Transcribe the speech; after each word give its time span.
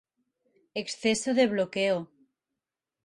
Exceso 0.81 1.29
de 1.37 1.45
bloqueo. 1.51 1.99